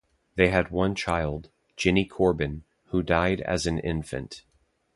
They 0.33 0.47
had 0.47 0.71
one 0.71 0.95
child, 0.95 1.51
Jennie 1.77 2.05
Corbin, 2.07 2.63
who 2.85 3.03
died 3.03 3.39
as 3.41 3.67
an 3.67 3.77
infant. 3.77 4.43